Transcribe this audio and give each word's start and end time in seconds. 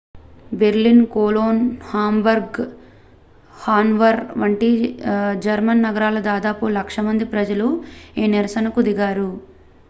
Berlin 0.51 1.03
Cologne 1.11 1.59
Hamburg 1.89 2.57
Hanover 3.53 4.19
వంటి 4.41 4.71
German 5.45 5.85
నగరాల్లో 5.87 6.23
దాదాపు 6.29 6.73
లక్ష 6.79 6.97
మంది 7.09 7.27
ప్రజలు 7.35 7.69
ఈ 8.17 8.33
నిరసన 8.35 8.67
కు 8.71 8.83
దిగారు 8.89 9.29